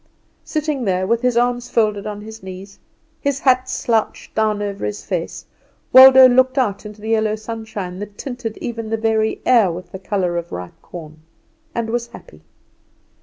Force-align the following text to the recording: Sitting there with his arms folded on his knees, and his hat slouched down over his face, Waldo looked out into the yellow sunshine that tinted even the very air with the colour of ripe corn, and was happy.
Sitting 0.43 0.85
there 0.85 1.05
with 1.05 1.21
his 1.21 1.37
arms 1.37 1.69
folded 1.69 2.07
on 2.07 2.21
his 2.21 2.41
knees, 2.41 2.77
and 2.77 2.83
his 3.23 3.39
hat 3.41 3.69
slouched 3.69 4.33
down 4.33 4.59
over 4.59 4.83
his 4.83 5.05
face, 5.05 5.45
Waldo 5.93 6.27
looked 6.27 6.57
out 6.57 6.87
into 6.87 7.01
the 7.01 7.09
yellow 7.09 7.35
sunshine 7.35 7.99
that 7.99 8.17
tinted 8.17 8.57
even 8.57 8.89
the 8.89 8.97
very 8.97 9.41
air 9.45 9.71
with 9.71 9.91
the 9.91 9.99
colour 9.99 10.37
of 10.37 10.51
ripe 10.51 10.81
corn, 10.81 11.19
and 11.75 11.91
was 11.91 12.07
happy. 12.07 12.41